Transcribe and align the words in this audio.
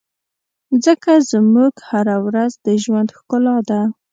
مځکه 0.71 1.13
زموږ 1.31 1.73
هره 1.89 2.17
ورځ 2.25 2.51
د 2.65 2.67
ژوند 2.83 3.09
ښکلا 3.17 3.57
ده. 3.69 3.81